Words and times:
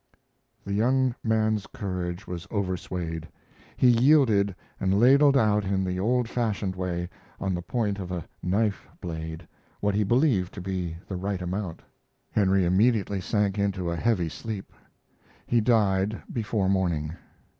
The 0.65 0.73
young 0.73 1.13
man's 1.23 1.67
courage 1.67 2.25
was 2.25 2.47
over 2.49 2.75
swayed. 2.75 3.27
He 3.77 3.87
yielded 3.87 4.55
and 4.79 4.99
ladled 4.99 5.37
out 5.37 5.63
in 5.63 5.83
the 5.83 5.99
old 5.99 6.27
fashioned 6.27 6.75
way, 6.75 7.07
on 7.39 7.53
the 7.53 7.61
point 7.61 7.99
of 7.99 8.11
a 8.11 8.25
knife 8.41 8.87
blade, 8.99 9.47
what 9.79 9.93
he 9.93 10.03
believed 10.03 10.55
to 10.55 10.61
be 10.61 10.97
the 11.07 11.17
right 11.17 11.39
amount. 11.39 11.83
Henry 12.31 12.65
immediately 12.65 13.21
sank 13.21 13.59
into 13.59 13.91
a 13.91 13.95
heavy 13.95 14.27
sleep. 14.29 14.73
He 15.45 15.61
died 15.61 16.19
before 16.33 16.67
morning. 16.67 17.15